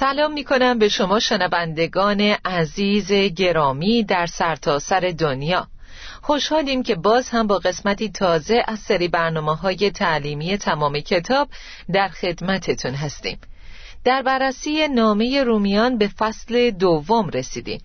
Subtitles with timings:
[0.00, 5.66] سلام می کنم به شما شنوندگان عزیز گرامی در سرتاسر سر دنیا.
[6.22, 11.48] خوشحالیم که باز هم با قسمتی تازه از سری برنامه های تعلیمی تمام کتاب
[11.92, 13.38] در خدمتتون هستیم.
[14.08, 17.80] در بررسی نامه رومیان به فصل دوم رسیدیم.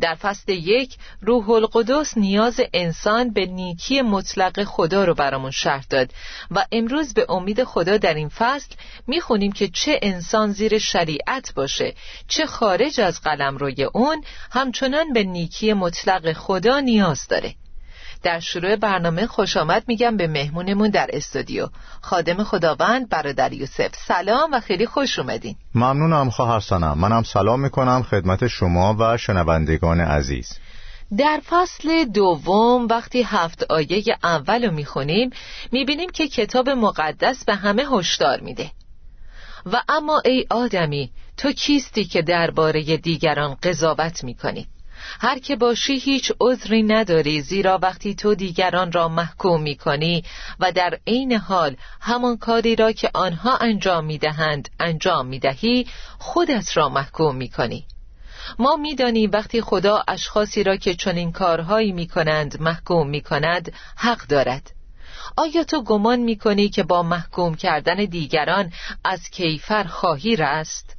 [0.00, 6.10] در فصل یک روح القدس نیاز انسان به نیکی مطلق خدا رو برامون شرح داد
[6.50, 8.74] و امروز به امید خدا در این فصل
[9.06, 11.94] می‌خونیم که چه انسان زیر شریعت باشه
[12.28, 17.54] چه خارج از قلم روی اون همچنان به نیکی مطلق خدا نیاز داره.
[18.22, 21.68] در شروع برنامه خوش آمد میگم به مهمونمون در استودیو.
[22.00, 23.90] خادم خداوند برادر یوسف.
[24.06, 25.56] سلام و خیلی خوش اومدین.
[25.74, 30.58] ممنونم خواهر سنم منم سلام می‌کنم خدمت شما و شنوندگان عزیز.
[31.18, 35.30] در فصل دوم وقتی هفت آیه اول رو می‌خونیم
[35.72, 38.70] می‌بینیم که کتاب مقدس به همه هشدار میده.
[39.72, 44.66] و اما ای آدمی تو کیستی که درباره دیگران قضاوت می‌کنی؟
[45.20, 50.24] هر که باشی هیچ عذری نداری زیرا وقتی تو دیگران را محکوم می کنی
[50.60, 55.86] و در عین حال همان کاری را که آنها انجام می دهند انجام می دهی
[56.18, 57.86] خودت را محکوم می کنی
[58.58, 64.26] ما می‌دانیم وقتی خدا اشخاصی را که چنین کارهایی می کنند محکوم می کند حق
[64.26, 64.72] دارد
[65.36, 68.72] آیا تو گمان می کنی که با محکوم کردن دیگران
[69.04, 70.96] از کیفر خواهی رست؟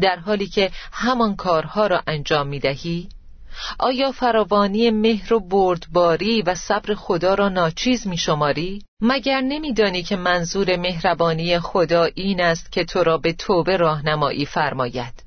[0.00, 3.08] در حالی که همان کارها را انجام می دهی؟
[3.78, 10.16] آیا فراوانی مهر و بردباری و صبر خدا را ناچیز می شماری؟ مگر نمیدانی که
[10.16, 15.26] منظور مهربانی خدا این است که تو را به توبه راهنمایی فرماید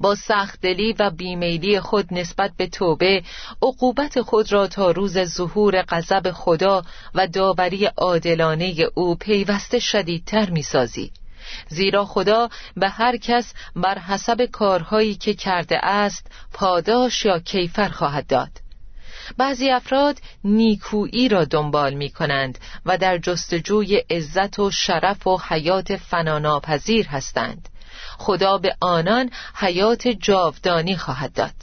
[0.00, 3.22] با سختدلی و بیمیلی خود نسبت به توبه
[3.62, 6.82] عقوبت خود را تا روز ظهور غضب خدا
[7.14, 11.12] و داوری عادلانه او پیوسته شدیدتر می‌سازی
[11.68, 18.26] زیرا خدا به هر کس بر حسب کارهایی که کرده است پاداش یا کیفر خواهد
[18.26, 18.50] داد.
[19.36, 25.96] بعضی افراد نیکویی را دنبال می کنند و در جستجوی عزت و شرف و حیات
[25.96, 27.68] فناناپذیر هستند.
[28.18, 31.54] خدا به آنان حیات جاودانی خواهد داد.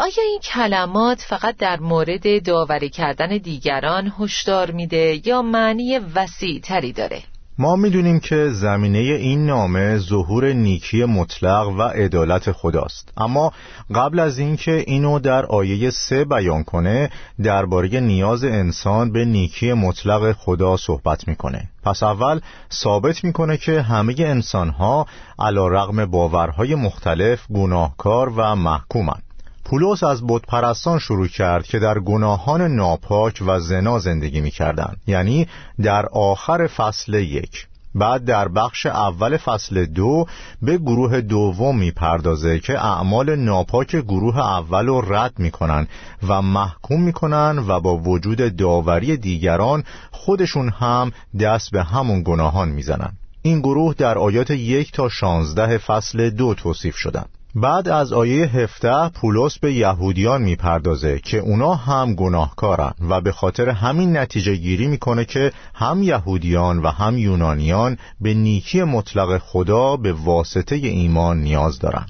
[0.00, 6.92] آیا این کلمات فقط در مورد داوری کردن دیگران هشدار میده یا معنی وسیع تری
[6.92, 7.22] داره؟
[7.60, 13.12] ما می‌دونیم که زمینه این نامه ظهور نیکی مطلق و عدالت خداست.
[13.16, 13.52] اما
[13.94, 17.10] قبل از اینکه اینو در آیه سه بیان کنه
[17.42, 21.68] درباره نیاز انسان به نیکی مطلق خدا صحبت می‌کنه.
[21.84, 22.40] پس اول
[22.72, 25.06] ثابت می‌کنه که همه انسانها
[25.38, 29.27] علا رغم باورهای مختلف گناهکار و محکومند.
[29.68, 34.96] پولس از پرستان شروع کرد که در گناهان ناپاک و زنا زندگی می کردن.
[35.06, 35.48] یعنی
[35.82, 37.66] در آخر فصل یک.
[37.94, 40.26] بعد در بخش اول فصل دو
[40.62, 45.86] به گروه دوم می‌پردازه که اعمال ناپاک گروه اول رو رد می‌کنن
[46.28, 53.12] و محکوم می‌کنن و با وجود داوری دیگران خودشون هم دست به همون گناهان می‌زنن.
[53.42, 57.24] این گروه در آیات یک تا شانزده فصل دو توصیف شدن.
[57.54, 63.68] بعد از آیه هفته پولس به یهودیان می‌پردازه که اونا هم گناهکارن و به خاطر
[63.68, 70.12] همین نتیجه گیری می‌کنه که هم یهودیان و هم یونانیان به نیکی مطلق خدا به
[70.12, 72.06] واسطه ایمان نیاز دارن.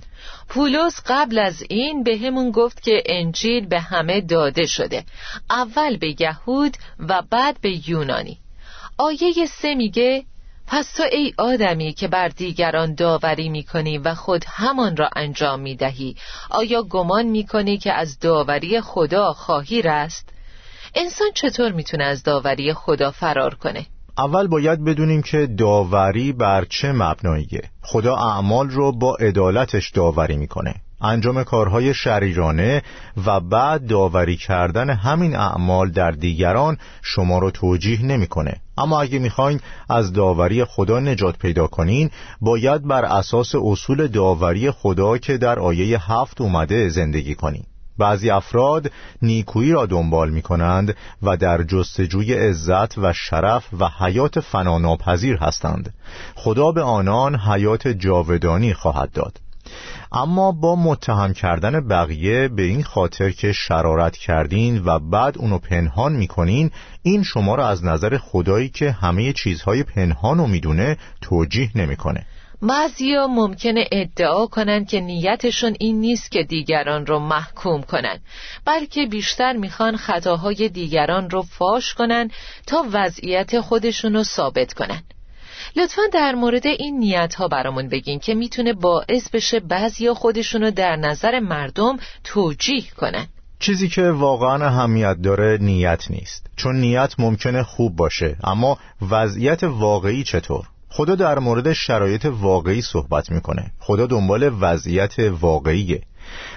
[0.49, 5.05] پولس قبل از این به همون گفت که انجیل به همه داده شده.
[5.50, 8.38] اول به یهود و بعد به یونانی.
[8.99, 10.25] آیه سه میگه
[10.70, 16.17] پس تو ای آدمی که بر دیگران داوری می‌کنی و خود همان را انجام می‌دهی
[16.50, 20.29] آیا گمان می‌کنی که از داوری خدا خواهی رست؟
[20.94, 23.87] انسان چطور می‌تونه از داوری خدا فرار کنه؟
[24.19, 30.75] اول باید بدونیم که داوری بر چه مبناییه خدا اعمال رو با عدالتش داوری می‌کنه
[31.00, 32.82] انجام کارهای شریرانه
[33.26, 38.61] و بعد داوری کردن همین اعمال در دیگران شما رو توجیه نمی‌کنه.
[38.78, 42.10] اما اگه می‌خواین از داوری خدا نجات پیدا کنین
[42.40, 47.64] باید بر اساس اصول داوری خدا که در آیه هفت اومده زندگی کنین.
[47.98, 48.90] بعضی افراد
[49.22, 55.94] نیکویی را دنبال می کنند و در جستجوی عزت و شرف و حیات فناناپذیر هستند.
[56.34, 59.40] خدا به آنان حیات جاودانی خواهد داد.
[60.12, 66.12] اما با متهم کردن بقیه به این خاطر که شرارت کردین و بعد اونو پنهان
[66.12, 66.70] می‌کنین
[67.03, 72.26] این شما را از نظر خدایی که همه چیزهای پنهان رو می‌دونه توجیه نمی‌کنه.
[72.62, 78.19] بعضیا ممکنه ادعا کنند که نیتشون این نیست که دیگران رو محکوم کنن
[78.64, 82.31] بلکه بیشتر می‌خوان خطاهای دیگران رو فاش کنن
[82.67, 85.03] تا وضعیت خودشون رو ثابت کنن.
[85.76, 90.96] لطفا در مورد این نیت ها برامون بگین که می‌تونه باعث بشه بعضیا خودشونو در
[90.96, 93.26] نظر مردم توجیه کنن.
[93.58, 96.46] چیزی که واقعا اهمیت داره نیت نیست.
[96.56, 98.78] چون نیت ممکنه خوب باشه اما
[99.10, 103.70] وضعیت واقعی چطور؟ خدا در مورد شرایط واقعی صحبت می‌کنه.
[103.78, 106.02] خدا دنبال وضعیت واقعیه.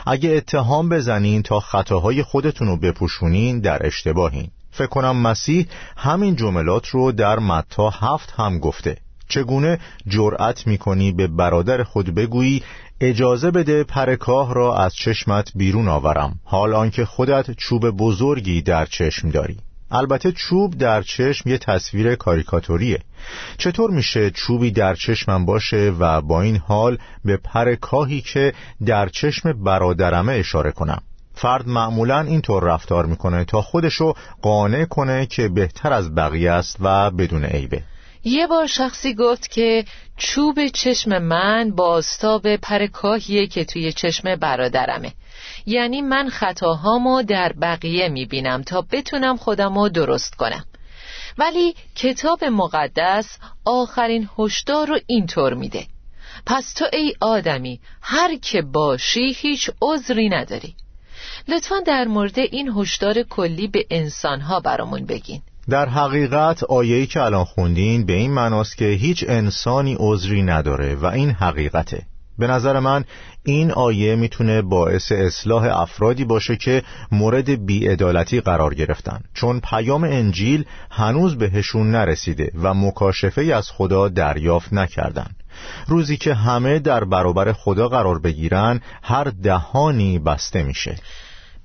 [0.07, 4.47] اگه اتهام بزنین تا خطاهای خودتون رو بپوشونین در اشتباهین.
[4.71, 8.97] فکر کنم مسیح همین جملات رو در متا هفت هم گفته.
[9.29, 12.63] چگونه جرأت می‌کنی به برادر خود بگویی
[13.01, 16.39] اجازه بده پرکاه را از چشمت بیرون آورم.
[16.43, 19.57] حال آنکه خودت چوب بزرگی در چشم داری.
[19.91, 22.99] البته چوب در چشم یه تصویر کاریکاتوریه.
[23.57, 28.53] چطور میشه چوبی در چشمم باشه و با این حال به پر کاهی که
[28.85, 31.01] در چشم برادرمه اشاره کنم؟
[31.41, 37.11] فرد معمولا اینطور رفتار می‌کنه تا خودشو قانع کنه که بهتر از بقیه است و
[37.11, 37.83] بدون عیبه.
[38.23, 39.85] یه بار شخصی گفت که
[40.17, 45.13] چوب چشم من باستاب پر کاهیه که توی چشم برادرمه.
[45.65, 50.65] یعنی من خطاهامو در بقیه می‌بینم تا بتونم خودمو درست کنم.
[51.37, 55.85] ولی کتاب مقدس آخرین هشدار رو اینطور میده.
[56.45, 60.75] پس تو ای آدمی هر که باشی هیچ عذری نداری.
[61.47, 65.41] لطفا در مورد این هشدار کلی به انسانها برامون بگین.
[65.69, 71.05] در حقیقت آیه‌ای که الان خوندین به این معناست که هیچ انسانی عذری نداره و
[71.05, 72.05] این حقیقته.
[72.39, 73.03] به نظر من
[73.43, 79.21] این آیه می‌تونه باعث اصلاح افرادی باشه که مورد بیعدالتی قرار گرفتن.
[79.33, 85.27] چون پیام انجیل هنوز بهشون نرسیده و مکاشفه از خدا دریافت نکردن.
[85.87, 90.95] روزی که همه در برابر خدا قرار بگیرن هر دهانی بسته میشه.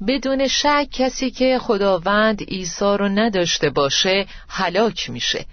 [0.08, 5.46] بدون شک کسی که خداوند عیسی رو نداشته باشه هلاک میشه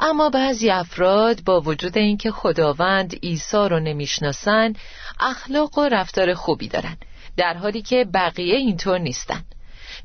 [0.00, 4.72] اما بعضی افراد با وجود اینکه خداوند عیسی رو نمی‌شناسن
[5.20, 6.96] اخلاق و رفتار خوبی دارن
[7.36, 9.44] در حالی که بقیه اینطور نیستن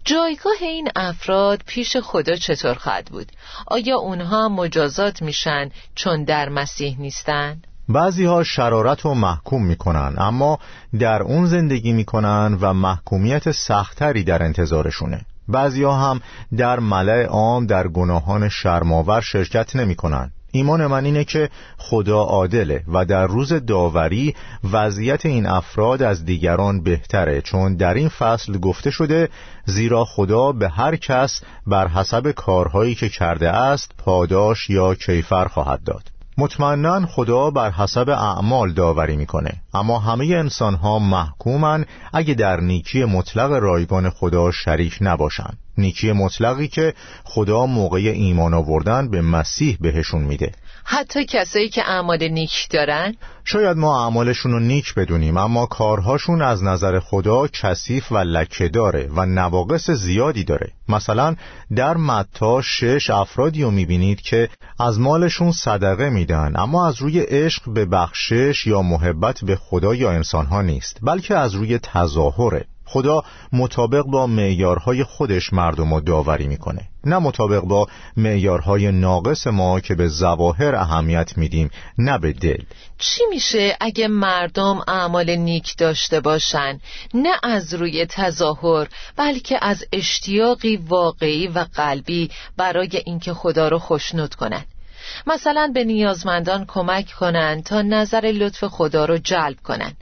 [0.06, 3.32] جایگاه این افراد پیش خدا چطور خواهد بود؟
[3.68, 10.60] آیا اونها مجازات میشن چون در مسیح نیستن؟ بعضی ها شرارت رو محکوم می‌کنن اما
[11.00, 15.26] در اون زندگی می‌کنن و محکومیت سختری در انتظارشونه.
[15.48, 16.22] بعضی ها هم
[16.58, 20.32] در ملع عام در گناهان شرماور شرکت نمی‌کنن.
[20.56, 24.36] ایمان من اینه که خدا عادله و در روز داوری
[24.72, 29.30] وضعیت این افراد از دیگران بهتره چون در این فصل گفته شده
[29.66, 35.84] زیرا خدا به هر کس بر حسب کارهایی که کرده است پاداش یا کیفر خواهد
[35.84, 36.13] داد.
[36.38, 39.52] مطمئنا خدا بر حسب اعمال داوری می‌کنه.
[39.74, 45.58] اما همه انسان ها محکومن اگه در نیکی مطلق رایگان خدا شریک نباشند.
[45.78, 50.52] نیکی مطلقی که خدا موقع ایمان آوردن به مسیح بهشون میده.
[50.84, 56.64] حتی کسایی که اعمال نیک دارن؟ شاید ما اعمالشون رو نیک بدونیم اما کارهاشون از
[56.64, 60.72] نظر خدا کثیف و لکه داره و نواقص زیادی داره.
[60.90, 61.36] مثلا
[61.76, 64.50] در متا شش افرادی رو می‌بینید که
[64.80, 70.12] از مالشون صدقه میدن اما از روی عشق به بخشش یا محبت به خدا یا
[70.12, 72.66] انسانها نیست بلکه از روی تظاهره.
[72.86, 73.24] خدا
[73.54, 76.90] مطابق با معیارهای خودش مردم رو داوری می‌کنه.
[77.06, 77.88] نه مطابق با
[78.18, 82.64] معیارهای ناقص ما که به زواهر اهمیت میدیم نه به دل.
[82.98, 86.80] چی میشه اگه مردم اعمال نیک داشته باشن؟
[87.14, 94.36] نه از روی تظاهر بلکه از اشتیاقی واقعی و قلبی برای اینکه خدا رو خوشنود
[94.36, 94.66] کنن.
[95.28, 99.94] مثلا به نیازمندان کمک کنن تا نظر لطف خدا رو جلب کنن.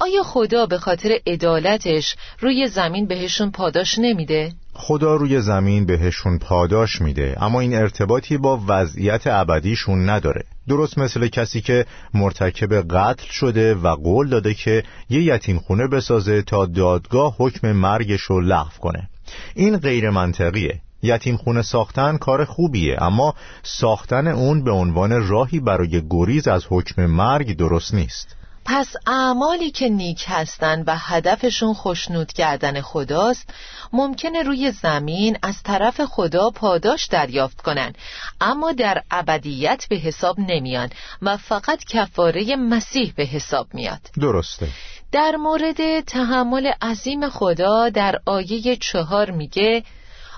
[0.00, 7.00] آیا خدا به خاطر عدالتش روی زمین بهشون پاداش نمیده؟ خدا روی زمین بهشون پاداش
[7.00, 10.44] میده اما این ارتباطی با وضعیت ابدیشون نداره.
[10.68, 16.42] درست مثل کسی که مرتکب قتل شده و قول داده که یه یتیم خونه بسازه
[16.42, 19.08] تا دادگاه حکم مرگش رو لغو کنه.
[19.54, 26.02] این غیر منطقیه یتیم خونه ساختن کار خوبیه اما ساختن اون به عنوان راهی برای
[26.10, 28.37] گریز از حکم مرگ درست نیست.
[28.70, 33.54] پس اعمالی که نیک هستند و هدفشون خوشنود کردن خداست
[33.92, 37.92] ممکنه روی زمین از طرف خدا پاداش دریافت کنن
[38.40, 40.90] اما در ابدیت به حساب نمیان
[41.22, 44.68] و فقط کفاره مسیح به حساب میاد درسته
[45.12, 49.82] در مورد تحمل عظیم خدا در آیه چهار میگه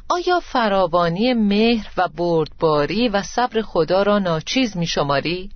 [0.09, 5.51] آیا فراوانی مهر و بردباری و صبر خدا را ناچیز میشماری؟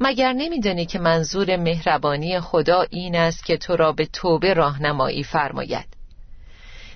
[0.00, 5.86] مگر نمیدانی که منظور مهربانی خدا این است که تو را به توبه راهنمایی فرماید؟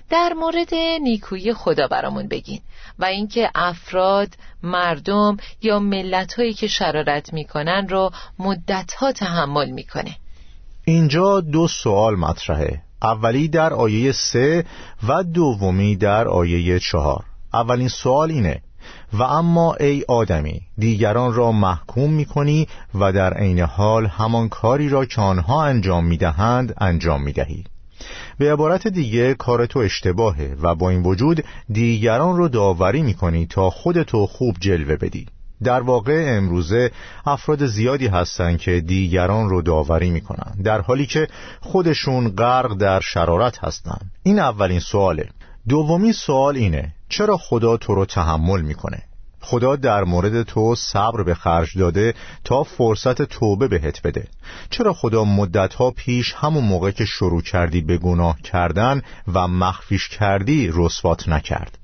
[0.09, 2.61] در مورد نیکویی خدا برامون بگین
[2.99, 4.29] و اینکه افراد،
[4.63, 10.15] مردم یا ملتهایی که شرارت می‌کنن رو مدتها تحمل می‌کنه.
[10.85, 12.81] اینجا دو سوال مطرحه.
[13.01, 14.65] اولی در آیه سه
[15.07, 17.23] و دومی در آیه چهار.
[17.53, 18.61] اولین سوال اینه
[19.13, 24.89] و اما ای آدمی دیگران را محکوم می کنی و در عین حال همان کاری
[24.89, 27.63] را که آنها انجام می دهند انجام می دهی
[28.37, 33.45] به عبارت دیگه کار تو اشتباهه و با این وجود دیگران رو داوری می کنی
[33.45, 35.25] تا خودتو خوب جلوه بدی.
[35.63, 36.91] در واقع امروزه
[37.25, 41.27] افراد زیادی هستند که دیگران رو داوری می‌کنن در حالی که
[41.61, 45.29] خودشون غرق در شرارت هستند این اولین سواله.
[45.69, 49.03] دومی سوال اینه چرا خدا تو رو تحمل می‌کنه؟
[49.41, 52.13] خدا در مورد تو صبر به خرج داده
[52.43, 54.27] تا فرصت توبه بهت بده.
[54.69, 59.01] چرا خدا مدتها پیش همون موقع که شروع کردی به گناه کردن
[59.33, 61.77] و مخفیش کردی رسوات نکرد؟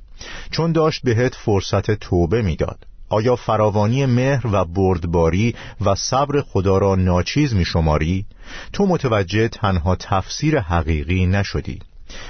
[0.51, 2.87] چون داشت بهت فرصت توبه می‌داد.
[3.09, 8.25] آیا فراوانی مهر و بردباری و صبر خدا را ناچیز می شماری؟
[8.73, 11.79] تو متوجه تنها تفسیر حقیقی نشدی.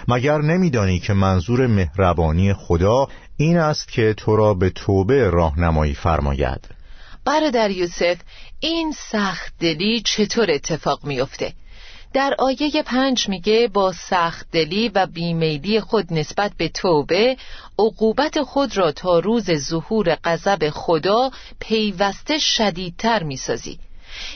[0.07, 6.67] مگر نمیدانی که منظور مهربانی خدا این است که تو را به توبه راهنمایی فرماید؟
[7.25, 8.17] برادر یوسف
[8.59, 11.53] این سخت دلی چطور اتفاق میافته؟
[12.13, 17.37] در آیه پنج میگه با سخت دلی و بیمیلی خود نسبت به توبه
[17.79, 23.79] عقوبت خود را تا روز ظهور غضب خدا پیوسته شدیدتر می‌سازی.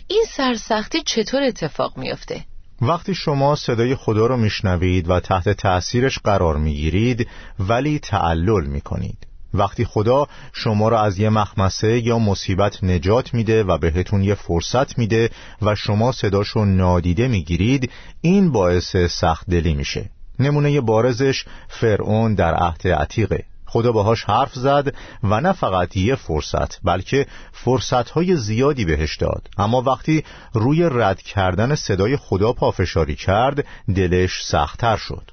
[0.08, 2.46] این سرسختی چطور اتفاق میافته؟
[2.82, 7.28] وقتی شما صدای خدا رو میشنوید و تحت تأثیرش قرار می‌گیرید
[7.60, 9.28] ولی تعلل می‌کنید.
[9.54, 14.98] وقتی خدا شما را از یه مخمسه یا مصیبت نجات میده و بهتون یه فرصت
[14.98, 15.30] میده
[15.62, 20.10] و شما صداشو نادیده می‌گیرید این باعث سخت دلی میشه.
[20.40, 23.44] نمونه بارزش فرعون در عهد عتیقه.
[23.70, 29.48] خدا باهاش حرف زد و نه فقط یه فرصت بلکه فرصتهای زیادی بهش داد.
[29.58, 30.24] اما وقتی
[30.54, 35.32] روی رد کردن صدای خدا پافشاری کرد دلش سختتر شد.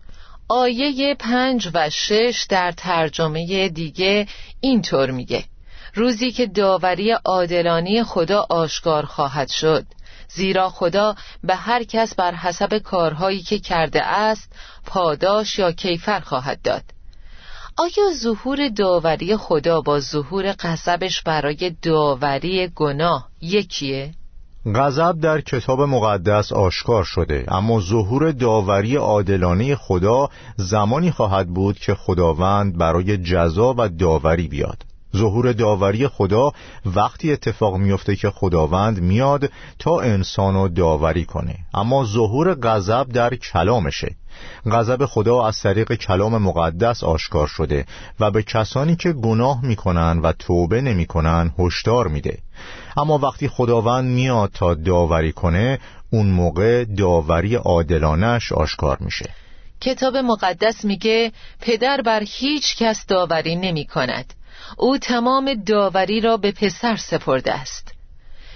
[0.49, 4.27] آیه پنج و شش در ترجمه دیگه
[4.61, 5.45] اینطور میگه.
[5.95, 9.87] روزی که داوری عادلانی خدا آشکار خواهد شد.
[10.29, 11.15] زیرا خدا
[11.45, 14.53] به هر کس بر حسب کارهایی که کرده است
[14.87, 16.83] پاداش یا کیفر خواهد داد.
[17.79, 24.15] آیا ظهور داوری خدا با ظهور غضبش برای داوری گناه یکیه؟
[24.75, 31.95] غضب در کتاب مقدس آشکار شده اما ظهور داوری عادلانه خدا زمانی خواهد بود که
[31.95, 34.85] خداوند برای جزا و داوری بیاد
[35.17, 36.53] ظهور داوری خدا
[36.87, 44.17] وقتی اتفاق میفته که خداوند میاد تا انسانو داوری کنه اما ظهور غضب در کلامشه
[44.67, 47.87] غضب خدا از طریق کلام مقدس آشکار شده
[48.21, 52.39] و به کسانی که گناه می‌کنن و توبه نمی‌کنن هشدار میده.
[52.97, 55.79] اما وقتی خداوند میاد تا داوری کنه
[56.11, 59.31] اون موقع داوری عادلانش آشکار میشه.
[59.81, 64.35] کتاب مقدس میگه پدر بر هیچ کس داوری نمی کند
[64.77, 67.93] او تمام داوری را به پسر سپرده است.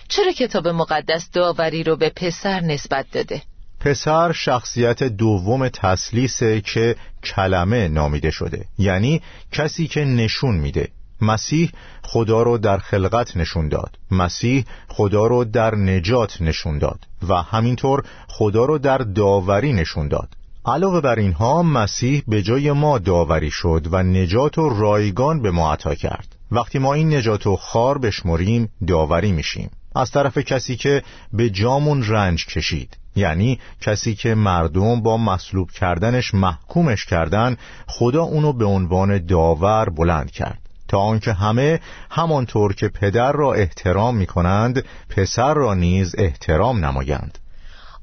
[0.08, 3.42] چرا کتاب مقدس داوری رو به پسر نسبت داده؟
[3.80, 8.64] پسر شخصیت دوم تسلیسه که کلمه نامیده شده.
[8.78, 9.22] یعنی
[9.52, 10.88] کسی که نشون میده.
[11.22, 11.70] مسیح
[12.02, 13.98] خدا رو در خلقت نشون داد.
[14.10, 16.98] مسیح خدا رو در نجات نشون داد.
[17.28, 20.28] و همینطور خدا رو در داوری نشون داد.
[20.66, 25.72] علاوه بر اینها مسیح به جای ما داوری شد و نجات و رایگان به ما
[25.72, 26.36] عطا کرد.
[26.52, 29.70] وقتی ما این نجات و خار بشمریم داوری میشیم.
[29.96, 36.34] از طرف کسی که به جامون رنج کشید یعنی کسی که مردم با مصلوب کردنش
[36.34, 37.56] محکومش کردن
[37.86, 40.58] خدا اونو به عنوان داور بلند کرد.
[40.88, 41.80] تا آنکه همه
[42.10, 47.38] همانطور که پدر را احترام می کنند پسر را نیز احترام نمایند.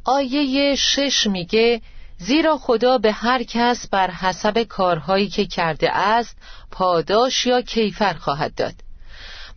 [0.04, 1.82] آیه شش میگه
[2.18, 6.38] زیرا خدا به هر کس بر حسب کارهایی که کرده است
[6.72, 8.74] پاداش یا کیفر خواهد داد.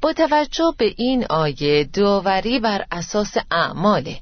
[0.03, 4.21] با توجه به این آیه داوری بر اساس اعماله.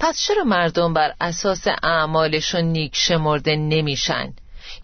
[0.00, 4.32] پس چرا مردم بر اساس اعمالشون نیک شمرده نمیشن؟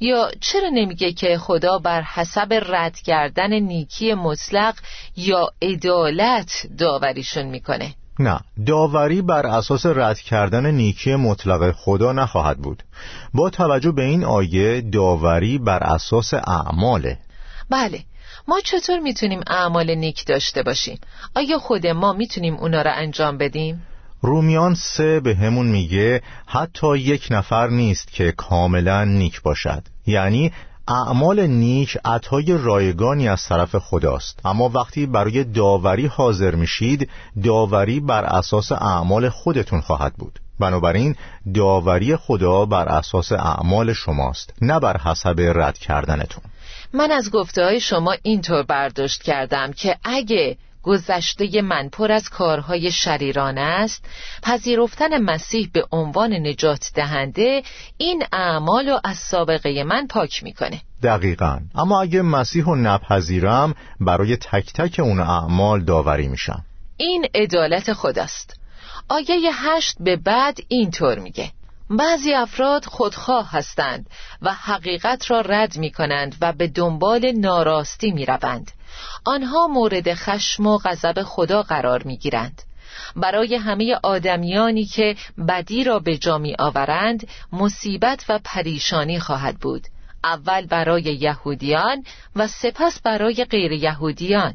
[0.01, 4.75] یا چرا نمیگه که خدا بر حسب رد کردن نیکی مطلق
[5.17, 12.83] یا عدالت داوریشون می‌کنه؟ نه داوری بر اساس رد کردن نیکی مطلق خدا نخواهد بود.
[13.35, 17.19] با توجه به این آیه داوری بر اساس اعماله.
[17.71, 18.05] بله
[18.49, 20.99] ما چطور می‌تونیم اعمال نیک داشته باشیم؟
[21.35, 23.83] آیا خود ما می‌تونیم اونا را انجام بدیم؟
[24.23, 30.53] رومیان سه به همون میگه حتی یک نفر نیست که کاملا نیک باشد یعنی
[30.89, 37.11] اعمال نیک عطای رایگانی از طرف خداست اما وقتی برای داوری حاضر میشید
[37.45, 41.17] داوری بر اساس اعمال خودتون خواهد بود بنابراین
[41.55, 46.43] داوری خدا بر اساس اعمال شماست نه بر حسب رد کردنتون
[46.97, 52.93] من از گفته های شما اینطور برداشت کردم که اگه گذشته من پر از کارهای
[52.93, 54.05] شریرانه است
[54.43, 57.63] پذیرفتن مسیح به عنوان نجات دهنده
[57.97, 60.81] این اعمال و از سابقه من پاک می‌کنه.
[61.03, 61.61] دقیقا.
[61.75, 66.65] اما اگه مسیح رو نپذیرم برای تک تک اون اعمال داوری میشم.
[66.97, 68.61] این عدالت خداست.
[69.09, 71.51] آیه هشت به بعد اینطور میگه.
[71.91, 74.11] بعضی افراد خودخواه هستند
[74.43, 78.71] و حقیقت را رد می کنند و به دنبال ناراستی می روند.
[79.25, 82.63] آنها مورد خشم و غضب خدا قرار می گیرند.
[83.17, 85.17] برای همه آدمیانی که
[85.49, 89.87] بدی را به جا می آورند مصیبت و پریشانی خواهد بود
[90.25, 92.05] اول برای یهودیان
[92.37, 94.55] و سپس برای غیر یهودیان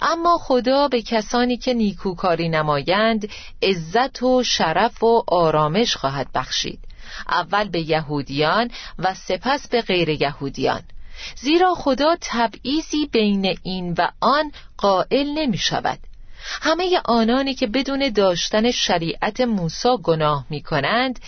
[0.00, 3.28] اما خدا به کسانی که نیکوکاری نمایند
[3.62, 6.78] عزت و شرف و آرامش خواهد بخشید.
[7.28, 10.82] اول به یهودیان و سپس به غیر یهودیان.
[11.36, 15.98] زیرا خدا تبعیضی بین این و آن قائل نمی شود
[16.62, 21.20] همه آنانی که بدون داشتن شریعت موسی گناه می کنند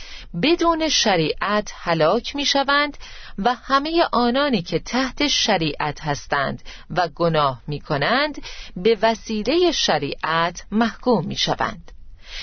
[0.43, 2.97] بدون شریعت هلاک می شوند
[3.39, 8.43] و همه آنانی که تحت شریعت هستند و گناه می کنند
[8.77, 11.93] به وسیله شریعت محکوم می شوند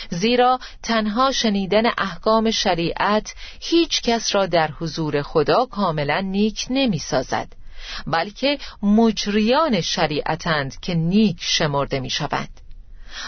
[0.10, 7.48] زیرا تنها شنیدن احکام شریعت هیچ کس را در حضور خدا کاملا نیک نمی سازد
[8.08, 12.63] بلکه مجریان شریعتند که نیک شمرده می شوند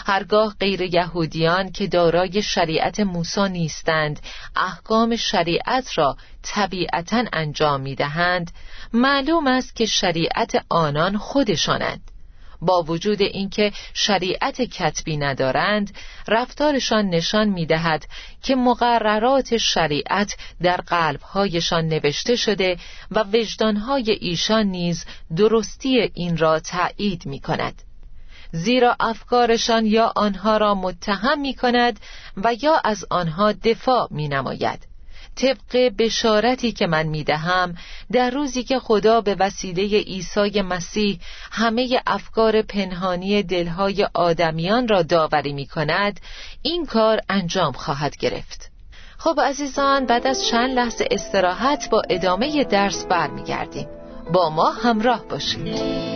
[0.06, 4.20] هرگاه غیر یهودیان که دارای شریعت موسی نیستند
[4.56, 8.50] احکام شریعت را طبیعتا انجام می دهند
[8.92, 12.10] معلوم است که شریعت آنان خودشانند.
[12.60, 15.94] با وجود اینکه شریعت کتبی ندارند
[16.28, 18.06] رفتارشان نشان می دهد
[18.42, 22.76] که مقررات شریعت در قلبهایشان نوشته شده
[23.10, 25.04] و وجدانهای ایشان نیز
[25.36, 27.82] درستی این را تأیید می کند
[28.56, 32.00] زیرا افکارشان یا آنها را متهم می کند
[32.36, 34.86] و یا از آنها دفاع می نماید
[35.36, 37.74] طبق بشارتی که من می دهم
[38.12, 41.20] در روزی که خدا به وسیله عیسی مسیح
[41.52, 46.20] همه افکار پنهانی دلهای آدمیان را داوری می کند
[46.62, 48.70] این کار انجام خواهد گرفت.
[49.18, 53.88] خب عزیزان بعد از چند لحظه استراحت با ادامه درس برمیگردیم.
[54.32, 56.15] با ما همراه باشید.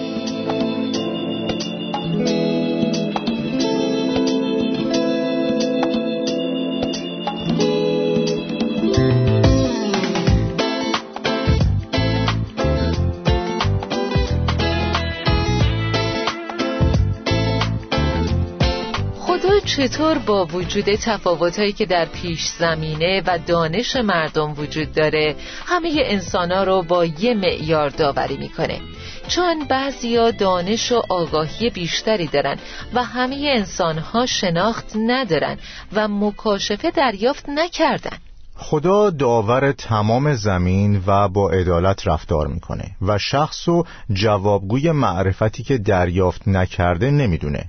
[19.80, 26.64] چطور با وجود تفاوتهایی که در پیش زمینه و دانش مردم وجود داره همه انسانها
[26.64, 28.80] رو با یه معیار داوری می‌کنه؟
[29.28, 32.56] چون بعضیا دانش و آگاهی بیشتری دارن
[32.94, 35.58] و همه انسانها شناخت ندارن
[35.92, 38.18] و مکاشفه دریافت نکردن.
[38.56, 45.78] خدا داور تمام زمین و با عدالت رفتار می‌کنه و شخص و جوابگوی معرفتی که
[45.78, 47.64] دریافت نکرده نمی‌دونه.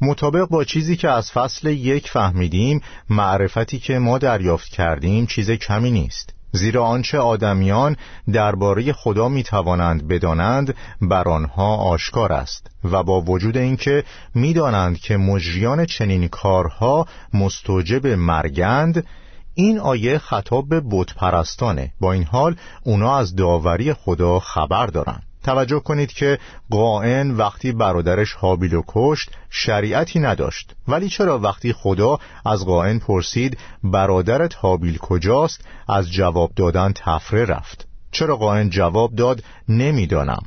[0.00, 2.80] مطابق با چیزی که از فصل یک فهمیدیم
[3.10, 6.34] معرفتی که ما دریافت کردیم چیز کمی نیست.
[6.52, 7.96] زیرا آنچه آدمیان
[8.32, 14.04] درباره خدا می توانند بدانند بر آنها آشکار است و با وجود اینکه
[14.34, 19.06] می‌دانند که مجریان چنین کارها مستوجب مرگند
[19.54, 25.29] این آیه خطاب به بت پرستانه با این حال اونا از داوری خدا خبر دارند.
[25.44, 26.38] توجه کنید که
[26.70, 30.74] قائن وقتی برادرش حابیل و کشت شریعتی نداشت.
[30.88, 37.86] ولی چرا وقتی خدا از قائن پرسید برادرت حابیل کجاست از جواب دادن تفره رفت.
[38.12, 40.42] چرا قائن جواب داد؟ نمی‌دانم.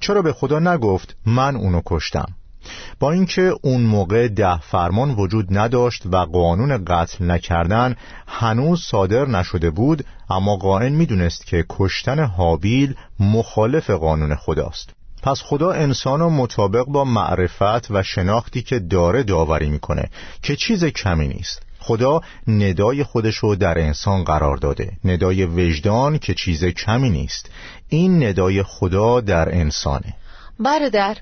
[0.00, 2.26] چرا به خدا نگفت من اونو کشتم؟
[3.00, 9.70] با اینکه اون موقع ده فرمان وجود نداشت و قانون قتل نکردن هنوز صادر نشده
[9.70, 14.90] بود اما قائن می‌دونست که کشتن حابیل مخالف قانون خداست.
[15.22, 20.10] پس خدا انسان رو مطابق با معرفت و شناختی که داره داوری می‌کنه
[20.42, 21.62] که چیز کمی نیست.
[21.78, 27.50] خدا ندای خودش رو در انسان قرار داده ندای وجدان که چیز کمی نیست.
[27.88, 30.14] این ندای خدا در انسانه.
[30.60, 31.16] برادر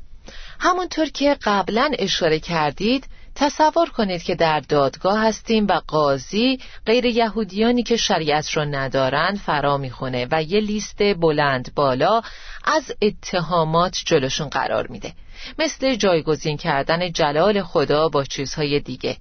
[0.65, 7.83] همونطور که قبلا اشاره کردید تصور کنید که در دادگاه هستیم و قاضی غیر یهودیانی
[7.83, 12.23] که شریعت رو ندارند فرا می‌خونه و یه لیست بلند بالا
[12.65, 15.13] از اتهامات جلوشون قرار میده.
[15.59, 19.17] مثل جایگزین کردن جلال خدا با چیزهای دیگه.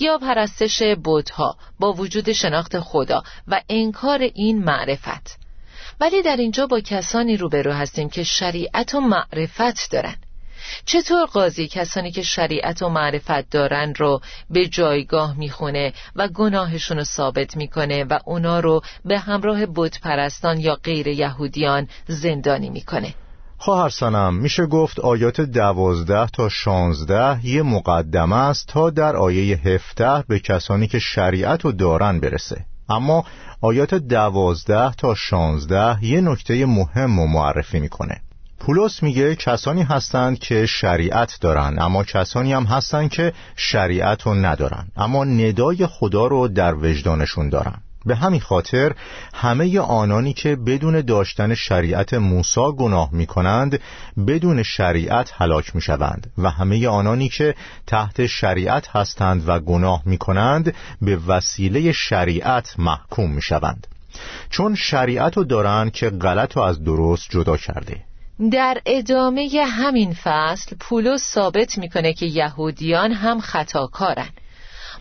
[0.00, 5.38] یا پرستش بودها با وجود شناخت خدا و انکار این معرفت.
[6.00, 10.16] ولی در اینجا با کسانی روبرو هستیم که شریعت و معرفت دارن.
[10.84, 17.04] چطور قاضی کسانی که شریعت و معرفت دارن رو به جایگاه می‌خونه و گناهشون رو
[17.04, 19.66] ثابت می‌کنه و اونا رو به همراه
[20.02, 23.14] پرستان یا غیر یهودیان زندانی می‌کنه؟
[23.60, 30.24] خواهر سنم میشه گفت آیات دوازده تا شانزده یه مقدمه است تا در آیه هفته
[30.28, 32.64] به کسانی که شریعت رو دارن برسه.
[32.88, 33.24] اما
[33.60, 38.20] آیات دوازده تا شانزده یه نکته مهم و معرفی می‌کنه.
[38.60, 44.88] پولس میگه کسانی هستند که شریعت دارن اما کسانی هم هستند که شریعت رو ندارن
[44.96, 47.74] اما ندای خدا رو در وجدانشون دارن.
[48.06, 48.92] به همین خاطر
[49.34, 53.80] همه آنانی که بدون داشتن شریعت موسی گناه می کنند
[54.26, 57.54] بدون شریعت هلاک می شوند و همه آنانی که
[57.86, 63.86] تحت شریعت هستند و گناه می کنند به وسیله شریعت محکوم می شوند
[64.50, 68.07] چون شریعت رو دارند که غلط و از درست جدا کرده.
[68.50, 74.28] در ادامه همین فصل پولس ثابت می‌کنه که یهودیان هم خطاکارن.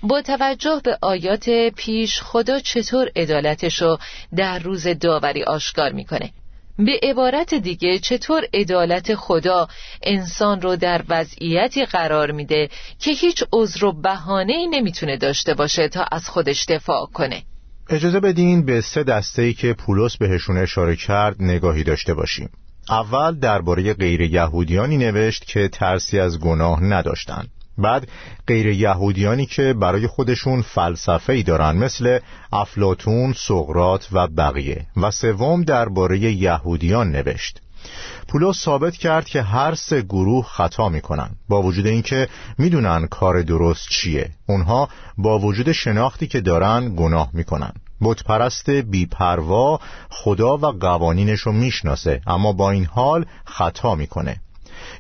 [0.04, 3.98] با توجه به آیات پیش خدا چطور عدالتشو
[4.36, 6.32] در روز داوری آشکار می‌کنه؟
[6.80, 9.68] به عبارت دیگه چطور عدالت خدا
[10.04, 12.70] انسان رو در وضعیتی قرار میده
[13.00, 17.44] که هیچ عذر و بهانه ای نمی‌تونه داشته باشه تا از خودش دفاع کنه؟
[17.90, 22.50] اجازه بدین به سه دسته ای که پولس بهشون اشاره کرد نگاهی داشته باشیم.
[22.90, 28.08] اول درباره غیر یهودیانی نوشت که ترسی از گناه نداشتند بعد
[28.48, 32.20] غیر یهودیانی که برای خودشون فلسفه ای دارن مثل
[32.52, 34.86] افلاتون، سقرات و بقیه.
[34.98, 37.62] و سوم درباره یهودیان نوشت.
[38.28, 41.30] پولس ثابت کرد که هر سه گروه خطا می‌کنن.
[41.50, 44.30] با وجود اینکه می‌دونن کار درست چیه.
[44.48, 47.72] اونها با وجود شناختی که دارن گناه می‌کنن.
[48.02, 49.80] بتپرست بیپروا
[50.10, 54.42] خدا و قوانینش رو می‌شناسه اما با این حال خطا می‌کنه.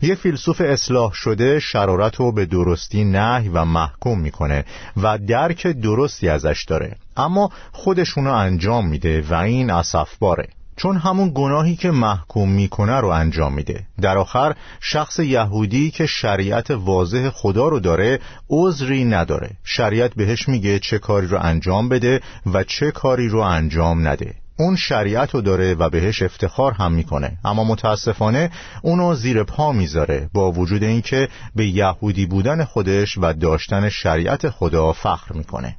[0.01, 4.65] یه فیلسوف اصلاح شده شرارت رو به درستی نهی و محکوم می‌کنه
[4.97, 10.47] و درک درستی ازش داره اما خودشونو انجام میده و این اصفباره
[10.77, 13.83] چون همون گناهی که محکوم می‌کنه رو انجام میده.
[14.01, 19.49] در آخر شخص یهودی که شریعت واضح خدا رو داره عذری نداره.
[19.63, 22.21] شریعت بهش میگه چه کاری رو انجام بده
[22.53, 24.33] و چه کاری رو انجام نده.
[24.59, 27.37] اون شریعت رو داره و بهش افتخار هم می‌کنه.
[27.45, 33.89] اما متاسفانه اونو زیر پا می‌ذاره با وجود اینکه به یهودی بودن خودش و داشتن
[33.89, 35.75] شریعت خدا فخر می‌کنه.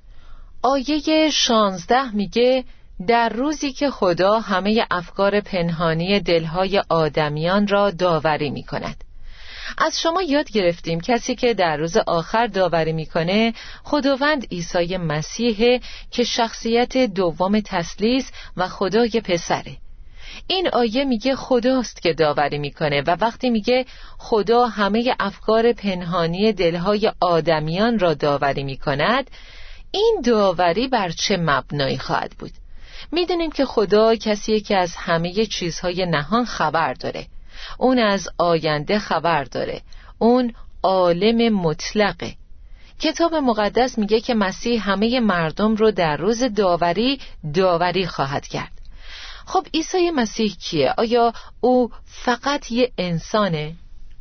[0.63, 2.65] آیه شانزده میگه
[3.07, 9.05] در روزی که خدا همه افکار پنهانی دلهای آدمیان را داوری می کند
[9.79, 15.81] از شما یاد گرفتیم کسی که در روز آخر داوری می‌کنه خداوند عیسی مسیح
[16.11, 19.77] که شخصیت دوم تسلیس و خدای پسره.
[20.47, 23.87] این آیه میگه خداست که داوری می‌کنه و وقتی میگه
[24.19, 29.31] خدا همه افکار پنهانی دلهای آدمیان را داوری می‌کند
[29.91, 32.53] این داوری بر چه مبنایی خواهد بود؟
[33.13, 37.27] می‌دونیم که خدا کسیه که از همه چیزهای نهان خبر داره
[37.79, 39.83] اون از آینده خبر داره
[40.19, 42.35] اون عالم مطلقه
[43.01, 47.21] کتاب مقدس میگه که مسیح همه مردم رو در روز داوری
[47.55, 48.73] داوری خواهد کرد
[49.47, 53.75] خب عیسی مسیح کیه؟ آیا او فقط یه انسانه؟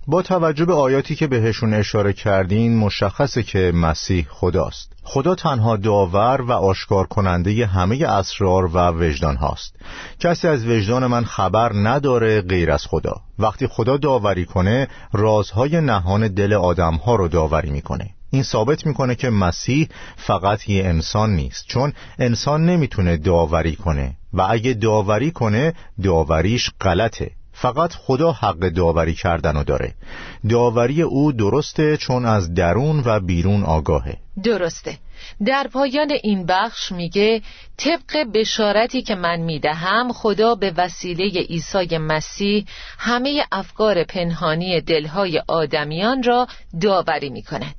[0.10, 4.94] با توجه به آیاتی که بهشون اشاره کردین مشخصه که مسیح خداست.
[5.04, 9.76] خدا تنها داور و آشکار کننده همه اسرار و وجدان هاست
[10.20, 13.16] کسی از وجدان من خبر نداره غیر از خدا.
[13.40, 18.10] وقتی خدا داوری کنه رازهای نهان دل آدم ها رو داوری می‌کنه.
[18.30, 24.16] این ثابت می‌کنه که مسیح فقط یه انسان نیست چون انسان نمی‌تونه داوری کنه.
[24.34, 27.32] و اگه داوری کنه داوریش غلطه.
[27.62, 29.94] فقط خدا حق داوری کردن و داره.
[30.50, 34.18] داوری او درسته چون از درون و بیرون آگاهه.
[34.44, 34.98] درسته.
[35.46, 37.42] در پایان این بخش میگه
[37.78, 42.66] طبق بشارتی که من می‌دهم خدا به وسیله عیسی مسیح
[42.98, 46.48] همه افکار پنهانی دلهای آدمیان را
[46.82, 47.76] داوری می‌کند.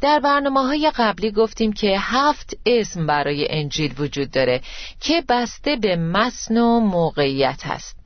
[0.00, 4.60] در برنامه های قبلی گفتیم که هفت اسم برای انجیل وجود داره
[5.00, 7.97] که بسته به متن و موقعیت هست.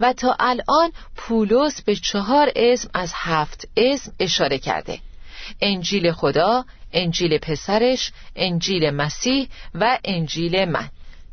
[0.00, 4.98] و تا الان پولس به چهار اسم از هفت اسم اشاره کرده.
[5.60, 10.88] انجیل خدا، انجیل پسرش، انجیل مسیح و انجیل من.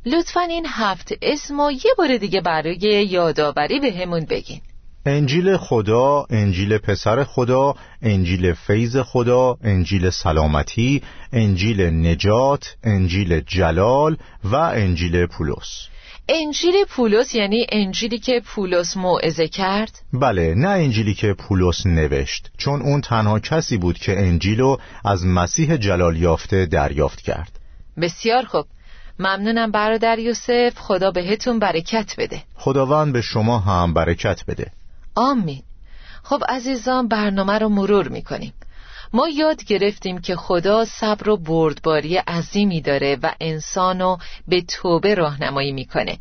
[0.05, 4.61] لطفا این هفت اسم و یه بار دیگه برای یادآوری به همون بگین.
[5.05, 11.03] انجیل خدا، انجیل پسر خدا، انجیل فیض خدا، انجیل سلامتی،
[11.33, 15.87] انجیل نجات، انجیل جلال و انجیل پولس.
[16.29, 22.81] انجیل پولس یعنی انجیلی که پولس موعظه کرد؟ بله نه انجیلی که پولس نوشت چون
[22.81, 27.59] اون تنها کسی بود که انجیلو از مسیح جلال یافته دریافت کرد.
[28.01, 28.65] بسیار خوب.
[29.19, 30.73] ممنونم برادر یوسف.
[30.75, 32.43] خدا بهتون برکت بده.
[32.55, 34.71] خداوند به شما هم برکت بده.
[35.15, 35.61] آمین.
[36.23, 38.53] خب عزیزان برنامه رو مرور می‌کنیم.
[39.15, 45.71] ما یاد گرفتیم که خدا صبر و بردباری عظیمی داره و انسانو به توبه راهنمایی
[45.71, 46.17] می‌کنه.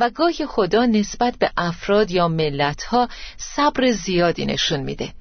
[0.00, 5.12] و گاهی خدا نسبت به افراد یا ملتها صبر زیادی نشون میده.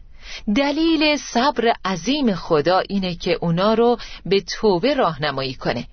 [0.56, 5.88] دلیل صبر عظیم خدا اینه که اونا رو به توبه راهنمایی کنه.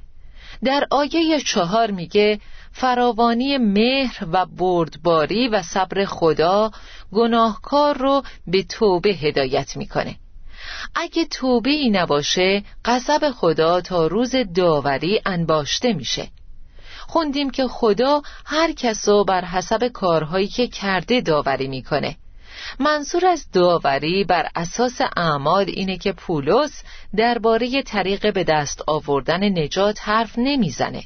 [0.64, 2.40] در آیه چهار میگه
[2.72, 6.70] فراوانی مهر و بردباری و صبر خدا
[7.12, 10.16] گناهکار رو به توبه هدایت می‌کنه.
[10.94, 16.28] اگه توبه ای نباشه غضب خدا تا روز داوری انباشته میشه.
[17.00, 22.16] خوندیم که خدا هر کسو بر حسب کارهایی که کرده داوری می‌کنه.
[22.78, 26.82] منظور از داوری بر اساس اعمال اینه که پولس
[27.16, 31.02] درباره طریق به دست آوردن نجات حرف نمی‌زنه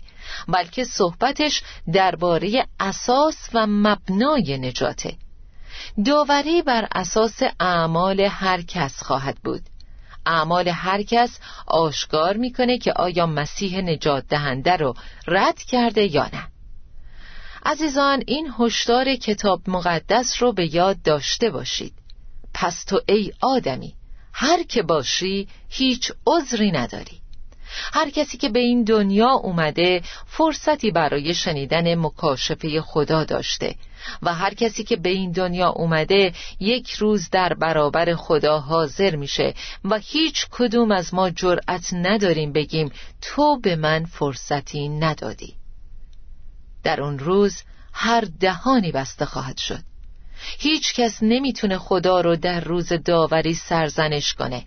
[0.48, 5.16] بلکه صحبتش درباره اساس و مبنای نجاته.
[6.04, 9.62] داوری بر اساس اعمال هر کس خواهد بود.
[10.26, 14.94] اعمال هر کس آشکار می‌کنه که آیا مسیح نجات دهنده رو
[15.26, 16.46] رد کرده یا نه.
[17.64, 21.92] عزیزان این هشدار کتاب مقدس رو به یاد داشته باشید.
[22.54, 23.94] پس تو ای آدمی
[24.32, 27.20] هر که باشی هیچ عذری نداری.
[27.92, 33.74] هر کسی که به این دنیا اومده فرصتی برای شنیدن مکاشفه خدا داشته.
[34.22, 39.54] و هر کسی که به این دنیا اومده یک روز در برابر خدا حاضر میشه
[39.84, 42.92] و هیچ کدوم از ما جرأت نداریم بگیم
[43.22, 45.54] تو به من فرصتی ندادی.
[46.82, 49.82] در اون روز هر دهانی بسته خواهد شد.
[50.58, 54.64] هیچ کس نمی‌تونه خدا رو در روز داوری سرزنش کنه.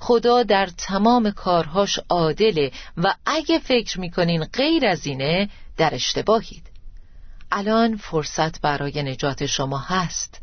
[0.00, 6.71] خدا در تمام کارهاش عادله و اگه فکر می‌کنین غیر از اینه در اشتباهید.
[7.54, 10.40] الان فرصت برای نجات شما هست.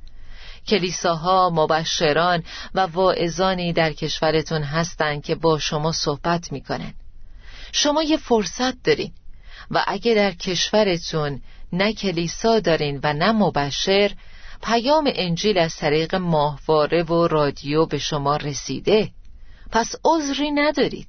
[0.67, 2.43] کلیساها مبشران
[2.75, 6.93] و واعظانی در کشورتون هستند که با شما صحبت می‌کنن.
[7.71, 9.11] شما یه فرصت دارین
[9.71, 11.41] و اگه در کشورتون
[11.73, 14.11] نه کلیسا دارین و نه مبشر
[14.63, 19.11] پیام انجیل از طریق ماهواره و رادیو به شما رسیده.
[19.71, 21.07] پس عذری ندارید.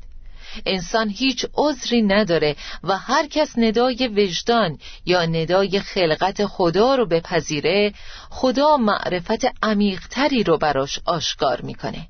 [0.66, 7.92] انسان هیچ عذری نداره و هر کس ندای وجدان یا ندای خلقت خدا رو بپذیره
[8.30, 12.08] خدا معرفت عمیقتری رو براش آشکار می‌کنه.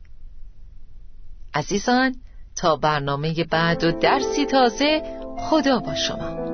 [1.55, 2.15] عزیزان
[2.57, 5.03] تا برنامه بعد و درسی تازه
[5.39, 6.51] خدا با شما.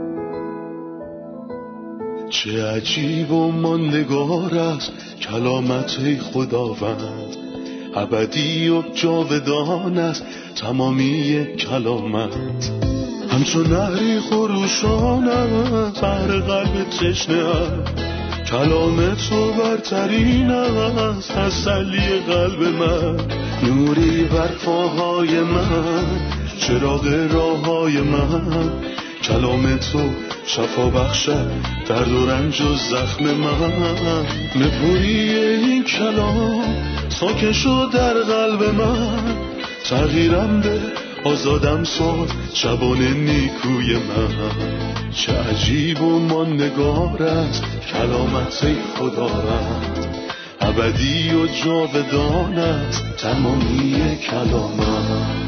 [2.30, 7.45] چه عجیب و ماندگار است کلامت خداوند.
[7.96, 10.24] ابدی و جاودان است
[10.56, 12.70] تمامی کلامت.
[13.30, 17.44] همچون نهری خروشان است بر قلب تشنه
[18.50, 23.16] کلام تو برترین است تسلی قلب من.
[23.62, 26.04] نوری بر پاهای من
[26.58, 28.70] چراغ راه های من.
[29.22, 30.00] کلام تو
[30.46, 31.50] شفا بخشد
[31.88, 34.26] درد و رنج و زخم من.
[34.56, 36.64] نپوری این کلام
[37.20, 39.36] ساکن شد در قلب من.
[39.84, 40.80] تغییرم به
[41.24, 44.34] آزادم ساد شبان نیکوی من.
[45.12, 48.66] چه عجیب و ماندگار است کلامت
[48.98, 50.06] خدا رد
[50.60, 55.45] ابدی و جاودان است تمامی کلامت.